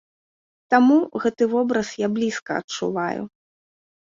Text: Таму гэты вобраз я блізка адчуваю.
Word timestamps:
Таму 0.73 0.97
гэты 1.25 1.43
вобраз 1.51 1.93
я 2.05 2.09
блізка 2.17 2.51
адчуваю. 2.63 3.23